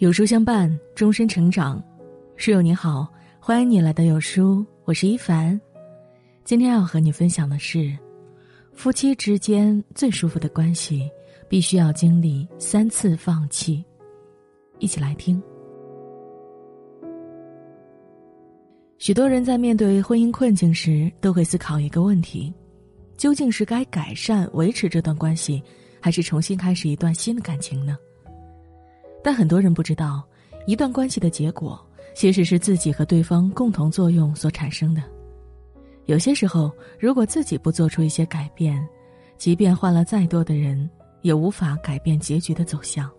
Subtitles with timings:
[0.00, 1.78] 有书相伴，终身成长。
[2.34, 3.06] 室友你好，
[3.38, 5.60] 欢迎你来到有书，我是一凡。
[6.42, 7.94] 今天要和你分享的是，
[8.72, 11.06] 夫妻之间最舒服的关系，
[11.50, 13.84] 必须要经历三次放弃。
[14.78, 15.38] 一起来听。
[18.96, 22.50] 许多人在面对婚姻困境时，都会思考一个问题：
[23.18, 25.62] 究竟是该改善维持这段关系，
[26.00, 27.98] 还是重新开始一段新的感情呢？
[29.22, 30.22] 但很多人不知道，
[30.66, 31.80] 一段关系的结果
[32.14, 35.02] 其实是自己和对方共同作用所产生的。
[36.06, 38.86] 有些时候，如果自己不做出一些改变，
[39.36, 40.88] 即便换了再多的人，
[41.22, 43.10] 也无法改变结局的走向。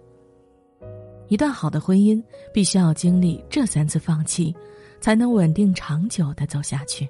[1.27, 2.21] 一段好的婚姻
[2.53, 4.53] 必须要经历这三次放弃，
[4.99, 7.07] 才能稳定长久的走下去。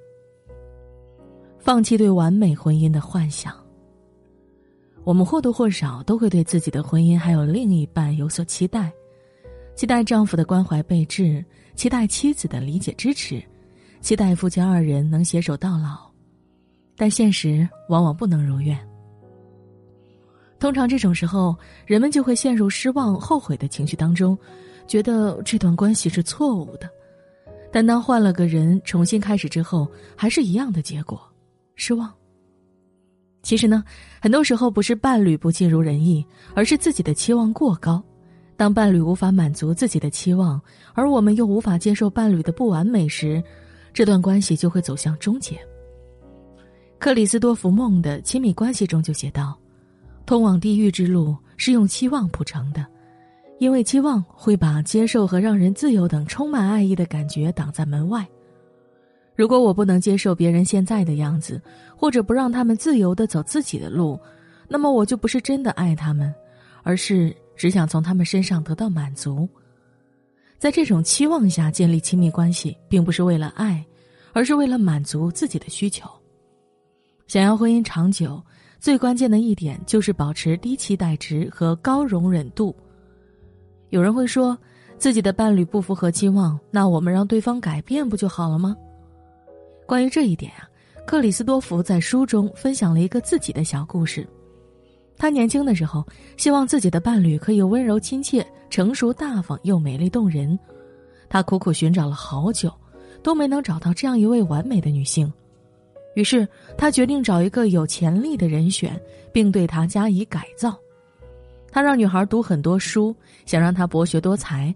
[1.57, 3.55] 放弃对完美婚姻的幻想。
[5.03, 8.91] 我们或多或少都会对自己的婚姻还有另一半有所期待，
[9.75, 11.43] 期待丈夫的关怀备至，
[11.75, 13.41] 期待妻子的理解支持，
[13.99, 16.09] 期待夫妻二人能携手到老，
[16.95, 18.77] 但现实往往不能如愿。
[20.59, 21.57] 通常这种时候，
[21.87, 24.37] 人们就会陷入失望、后悔的情绪当中，
[24.85, 26.87] 觉得这段关系是错误的。
[27.71, 31.19] 但当换了个人重新开始之后，还是一样的结果，
[31.75, 32.13] 失望。
[33.43, 33.83] 其实呢，
[34.21, 38.01] 很多时候不是伴侣不尽如人意，而是自己的期望过高。
[38.55, 40.61] 当伴侣无法满足自己的期望，
[40.93, 43.43] 而我们又无法接受伴侣的不完美时，
[43.91, 45.59] 这段关系就会走向终结。
[46.99, 49.57] 克里斯多福·梦的亲密关系中就写道
[50.27, 52.85] ：“通往地狱之路是用期望铺成的，
[53.57, 58.23] 因为期望会把接受和让人自由等充满爱意的感觉挡在门外。”
[59.41, 61.59] 如果我不能接受别人现在的样子，
[61.97, 64.19] 或者不让他们自由的走自己的路，
[64.67, 66.31] 那么我就不是真的爱他们，
[66.83, 69.49] 而是只想从他们身上得到满足。
[70.59, 73.83] 在这种期望下建立亲密关系，并不是为了爱，
[74.31, 76.07] 而是为了满足自己的需求。
[77.25, 78.39] 想要婚姻长久，
[78.79, 82.75] 最关键的一点就是保持低期待值和高容忍度。
[83.89, 84.55] 有人会说，
[84.99, 88.77] 自己的伴侣不符合期望，那我们让对方改变不就好了吗？
[89.85, 90.69] 关于这一点啊，
[91.05, 94.27] 克里斯多福在书中分享了一个自己的小故事。
[95.17, 96.03] 他年轻的时候，
[96.37, 100.57] 希望自己的伴侣可以温柔亲切、成熟大方又美丽动人。
[101.29, 102.73] 他苦苦寻找了好久，
[103.21, 105.31] 都没能找到这样一位完美的女性。
[106.15, 108.99] 于是他决定找一个有潜力的人选，
[109.31, 110.77] 并对她加以改造。
[111.71, 113.15] 他让女孩读很多书，
[113.45, 114.73] 想让她博学多才；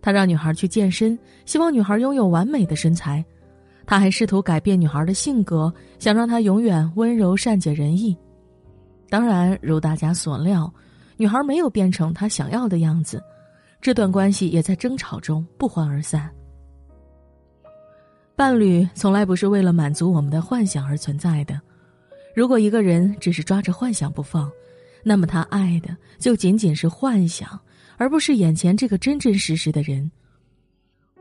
[0.00, 3.24] 他让女孩去健身，希望女孩拥有完美的身材。
[3.86, 8.16] 他还试图改变女孩的性格，想让她永远温柔、善解人意。
[9.08, 10.72] 当然，如大家所料，
[11.16, 13.22] 女孩没有变成他想要的样子，
[13.80, 16.30] 这段关系也在争吵中不欢而散。
[18.34, 21.60] 伴侣从来不是为了满足我们的幻想而存在的。
[22.34, 24.50] 如果一个人只是抓着幻想不放，
[25.04, 27.60] 那么他爱的就仅仅是幻想，
[27.98, 30.10] 而不是眼前这个真真实实的人。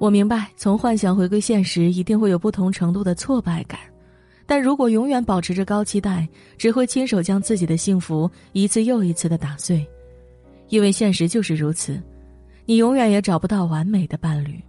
[0.02, 3.80] 我明白，从幻想回归现实一定会有不同程度的挫败感，
[4.48, 9.88] 但如果永远保持着高期待，只会亲手将自己的幸福一次又一次的打碎，
[10.70, 12.02] 因为现实就是如此，
[12.66, 14.60] 你永远也找不到完美的伴侣。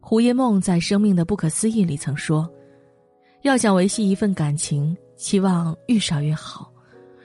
[0.00, 2.46] 胡因梦在《生命的不可思议》里曾说
[3.40, 6.70] ：“要想维系一份感情，期望越少越好。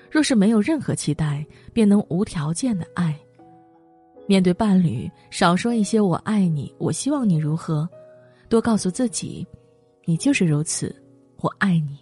[0.10, 3.14] 若是没有任何期待，便能无条件的爱。”
[4.28, 7.88] 面对伴侣，少说一些“我爱你”，我希望你如何，
[8.50, 9.46] 多告诉自己，
[10.04, 10.96] 你就是如此，
[11.38, 12.00] 我爱你。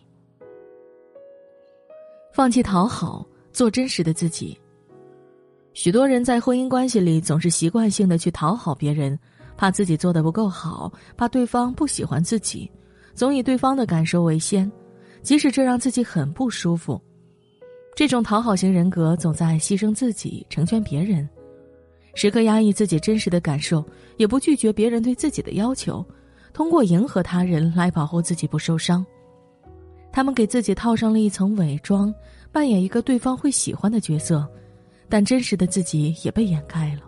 [2.33, 4.57] 放弃讨好，做真实的自己。
[5.73, 9.19] 许多人在婚姻关系里总是习惯性的去讨好别人，
[9.57, 12.71] 怕自己做的不够好，怕对方不喜欢自己，
[13.13, 14.71] 总以对方的感受为先，
[15.21, 17.01] 即使这让自己很不舒服。
[17.95, 21.27] 这种讨好型人格总在牺牲自己，成全别人。
[22.13, 23.83] 时刻压抑自己真实的感受，
[24.17, 26.05] 也不拒绝别人对自己的要求，
[26.53, 29.05] 通过迎合他人来保护自己不受伤。
[30.11, 32.13] 他们给自己套上了一层伪装，
[32.51, 34.47] 扮演一个对方会喜欢的角色，
[35.09, 37.01] 但真实的自己也被掩盖了。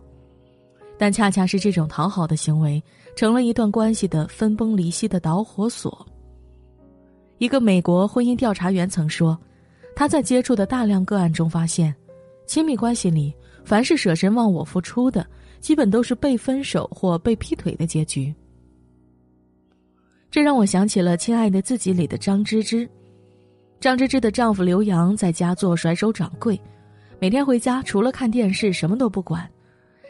[0.97, 2.81] 但恰恰是这种讨好的行为，
[3.15, 6.03] 成了一段关系的分崩离析的导火索。
[7.37, 9.37] 一个美国婚姻调查员曾说，
[9.95, 11.93] 他在接触的大量个案中发现，
[12.47, 13.31] 亲密关系里。
[13.65, 15.25] 凡是舍身忘我付出的，
[15.59, 18.33] 基本都是被分手或被劈腿的结局。
[20.29, 22.87] 这让我想起了《亲爱的自己》里的张芝芝。
[23.79, 26.59] 张芝芝的丈夫刘洋在家做甩手掌柜，
[27.19, 29.49] 每天回家除了看电视什么都不管。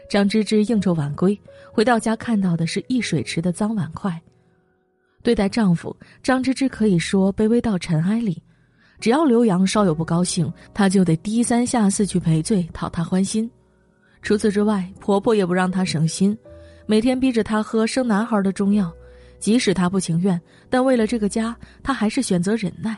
[0.10, 1.40] 张芝芝应酬晚归，
[1.72, 4.22] 回到家看到的是一水池的脏碗筷。
[5.24, 8.42] 对待丈夫，张芝芝可以说卑微到尘埃里。
[9.06, 13.48] 只要刘洋稍有不高兴，她就得低三下四去赔罪，讨他欢心。
[14.24, 16.36] 除此之外，婆婆也不让她省心，
[16.88, 18.92] 每天逼着她喝生男孩的中药，
[19.38, 20.42] 即使她不情愿，
[20.72, 22.98] 但为了这个家，她还是选择忍耐。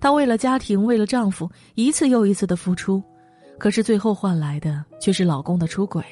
[0.00, 3.02] 她为了家庭，为了丈夫，一次又一次的付出。
[3.58, 6.02] 可是最后换来的却是老公的出轨。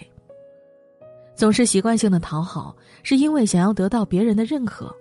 [1.34, 4.94] 总是习惯性的讨好，是因为想要得到别人的认可。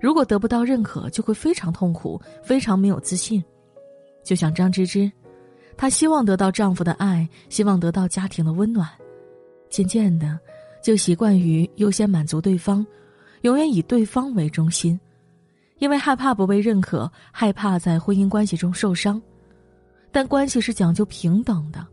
[0.00, 3.42] 如果得不到认可，就会非常痛苦，非常没有自信。
[4.24, 5.10] 就像张芝芝，
[5.76, 8.88] 她希望得到丈夫的爱，希望得到家庭的温暖，
[9.70, 10.38] 渐渐的，
[10.82, 12.86] 就习惯于优先满足对方，
[13.42, 14.98] 永远以对方为中心，
[15.78, 19.20] 因为害怕不被认可，害怕在婚姻关系中受伤。
[20.12, 21.86] 但关系是讲究平等的，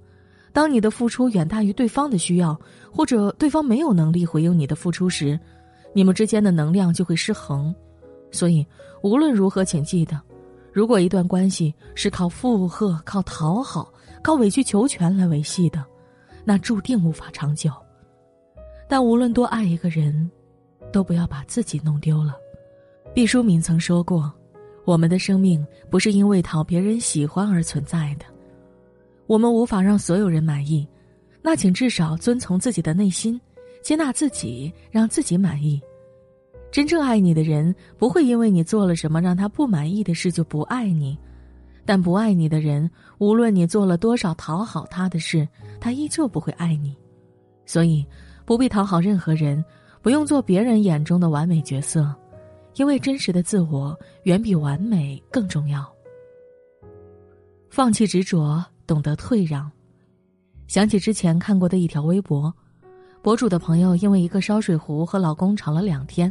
[0.54, 2.60] 当你的付出远大于对方的需要，
[2.92, 5.40] 或者对方没有能力回应你的付出时，
[5.94, 7.74] 你们之间的能量就会失衡。
[8.32, 8.66] 所以，
[9.02, 10.20] 无论如何，请记得，
[10.72, 13.92] 如果一段关系是靠附和、靠讨好、
[14.22, 15.84] 靠委曲求全来维系的，
[16.44, 17.72] 那注定无法长久。
[18.88, 20.30] 但无论多爱一个人，
[20.92, 22.36] 都不要把自己弄丢了。
[23.14, 24.32] 毕淑敏曾说过。
[24.86, 28.26] 我们的生命不是因为讨别人喜欢而存在的，
[29.26, 30.88] 我们无法让所有人满意，
[31.42, 33.42] 那请至少遵从自己的内心，
[33.82, 35.82] 接纳自己，让自己满意。
[36.76, 41.18] 真正爱你的人不会因为你做了什么让他不满意的事就不爱你，
[41.86, 45.48] 但不爱你的人，无论你做了多少讨好他的事，
[45.80, 46.94] 他依旧不会爱你。
[47.66, 48.06] 所以，
[48.44, 49.64] 不必讨好任何人，
[50.02, 52.14] 不用做别人眼中的完美角色。
[52.76, 55.90] 因为真实的自我远比完美更重要。
[57.70, 59.72] 放弃执着，懂得退让。
[60.68, 62.54] 想起之前看过的一条微博，
[63.22, 66.30] 博主的朋友因为一个烧水壶和老公吵了两天。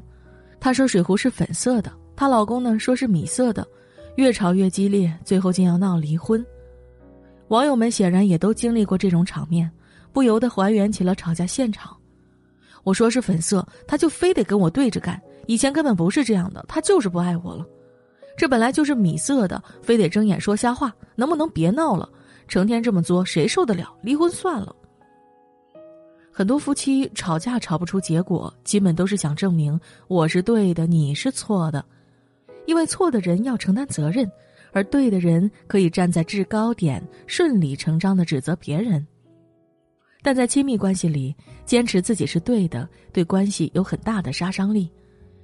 [0.64, 3.68] 她说水壶是粉色的，她老公呢说是米色的，
[4.16, 6.42] 越吵越激烈，最后竟要闹离婚。
[7.48, 9.70] 网友们显然也都经历过这种场面，
[10.10, 11.94] 不由得还原起了吵架现场。
[12.82, 15.20] 我说是粉色，他就非得跟我对着干。
[15.46, 17.66] 以前根本不是这样的，他就是不爱我了。
[18.34, 22.08] 这本来就是米色的，非得睁眼说瞎话，能不能别闹了？
[22.48, 23.94] 成天这么作，谁受得了？
[24.00, 24.74] 离婚算了。
[26.36, 29.78] 很多夫妻吵架吵不出结果，基本都是想证明
[30.08, 31.84] 我是对的，你是错的。
[32.66, 34.28] 因为错的人要承担责任，
[34.72, 39.06] 而对的人可以站在制高点，顺理成章的指责别人。
[40.24, 41.32] 但在亲密关系里，
[41.64, 44.90] 坚持自己是对的，对关系有很大的杀伤力。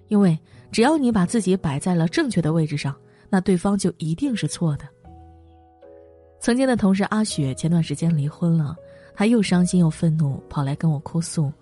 [0.09, 0.37] 因为
[0.73, 2.93] 只要你把自己摆在了正确的位置上，
[3.29, 4.89] 那对方就一定是错的。
[6.41, 8.75] 曾经的同事阿雪前段时间离婚了，
[9.21, 11.53] 他又伤心又愤怒，跑来跟我哭诉。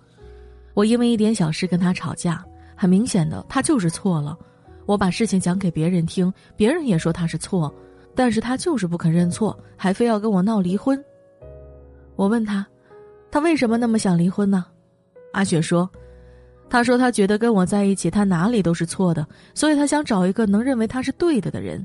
[0.75, 2.41] 我因为一点小事跟他吵架，
[2.77, 4.39] 很明显的他就是错了。
[4.87, 7.75] 我把事情讲给别人听，别人也说他是错，
[8.15, 11.05] 但是他就是不肯认错，还非要跟我闹离婚。
[12.15, 12.65] 我问他
[13.29, 14.65] ：“他为什么那么想离婚呢？
[15.33, 15.91] 阿雪说。
[16.71, 21.85] 他说：“他觉得跟我在一起，他哪里都是错的，所以他想找一个能认为他是对的的人。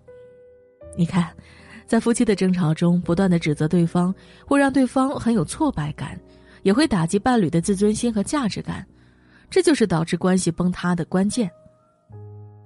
[0.95, 1.35] 你看，
[1.85, 4.13] 在夫妻的争吵中，不断的指责对方，
[4.45, 6.19] 会让对方很有挫败感，
[6.63, 8.85] 也会打击伴侣的自尊心和价值感，
[9.49, 11.49] 这就是导致关系崩塌的关键。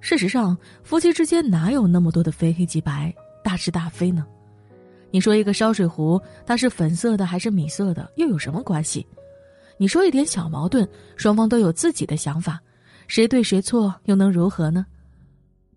[0.00, 4.24] 事实上，夫妻之间哪有那么多的非黑即白、大是大非呢？
[5.10, 9.06] 你说一个烧水壶，它是粉色的还是米色的，又有什么关系？”
[9.80, 12.60] 你说一点小矛盾，双方都有自己的想法，
[13.06, 14.84] 谁对谁错又能如何呢？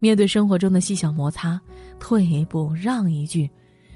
[0.01, 1.61] 面对生活中的细小摩擦，
[1.99, 3.47] 退一步让一句，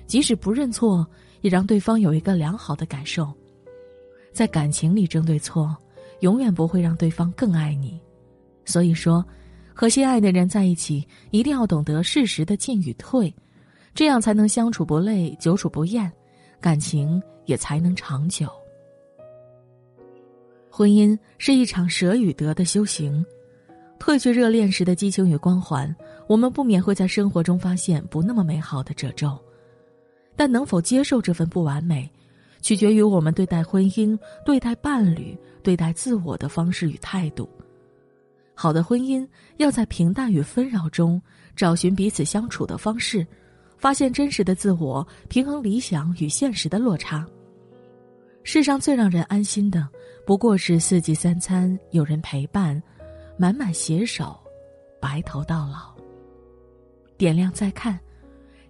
[0.05, 1.05] 即使不认错，
[1.41, 3.33] 也让对方有一个良好的感受。
[4.31, 5.75] 在感情里争对错，
[6.19, 8.00] 永远不会让对方更爱你。
[8.65, 9.25] 所以说，
[9.74, 13.33] 和心爱的人在一起，一定要懂得适时的进与退，
[13.95, 16.12] 这样才能相处不累，久处不厌，
[16.62, 18.47] 感情也才能长久。
[20.69, 23.25] 婚姻是一场舍与得的修行，
[24.05, 25.93] 褪去热恋时的激情与光环，
[26.27, 29.35] 我们不免会在生活中发现不那么美好的褶皱。
[30.35, 32.07] 但能否接受这份不完美，
[32.62, 37.50] 取决于我们对待婚姻、对待伴侣、对待自我的方式与态度。
[38.53, 41.19] 好的婚姻要在平淡与纷扰中
[41.55, 43.25] 找寻彼此相处的方式，
[43.75, 47.25] 发现真实的自我，平衡理想与现实的落差。
[48.43, 49.88] 世上最让人安心的。
[50.27, 52.81] 不过是四季三餐有人陪伴，
[53.37, 54.37] 满满携手，
[55.01, 55.93] 白头到老。
[57.17, 57.99] 点亮再看，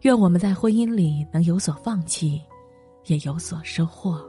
[0.01, 2.41] 愿我们在婚姻里能有所放弃，
[3.05, 4.23] 也有所收获。